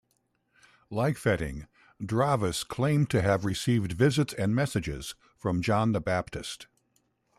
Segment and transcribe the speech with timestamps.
[0.89, 1.67] Like Fetting,
[2.03, 6.65] Draves claimed to have received visits and messages from John the Baptist.